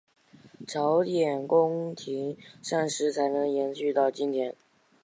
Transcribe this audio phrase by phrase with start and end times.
[0.65, 4.55] 朝鲜宫廷膳食才能延续到今天。